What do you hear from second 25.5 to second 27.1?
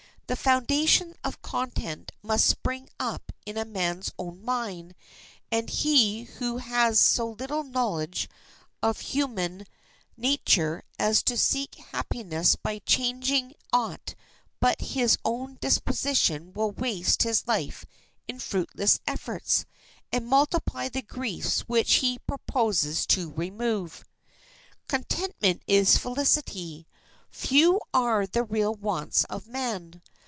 is felicity.